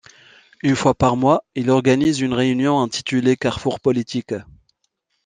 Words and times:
Une 0.63 0.75
fois 0.75 0.95
par 0.95 1.15
mois, 1.15 1.43
il 1.53 1.69
organise 1.69 2.21
une 2.21 2.33
réunion 2.33 2.81
intitulée 2.81 3.37
Carrefour 3.37 3.79
Politique. 3.79 4.33